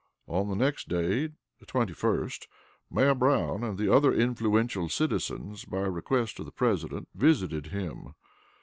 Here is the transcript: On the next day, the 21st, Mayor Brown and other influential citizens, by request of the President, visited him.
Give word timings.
On 0.25 0.49
the 0.49 0.55
next 0.55 0.89
day, 0.89 1.29
the 1.59 1.65
21st, 1.67 2.47
Mayor 2.89 3.13
Brown 3.13 3.63
and 3.63 3.79
other 3.87 4.11
influential 4.11 4.89
citizens, 4.89 5.63
by 5.63 5.81
request 5.81 6.39
of 6.39 6.47
the 6.47 6.51
President, 6.51 7.07
visited 7.13 7.67
him. 7.67 8.15